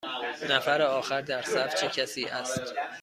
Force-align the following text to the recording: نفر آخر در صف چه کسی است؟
نفر 0.49 0.81
آخر 0.81 1.21
در 1.21 1.41
صف 1.41 1.75
چه 1.75 1.87
کسی 1.87 2.25
است؟ 2.25 2.73